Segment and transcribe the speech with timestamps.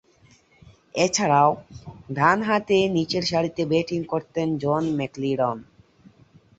[0.95, 1.49] এছাড়াও,
[2.11, 5.57] ডানহাতে নিচেরসারিতে ব্যাটিং করতেন জন ম্যাকলিরন।